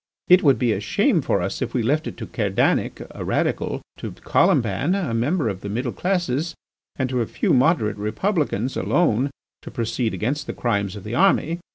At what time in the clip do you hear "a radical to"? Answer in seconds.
3.11-4.09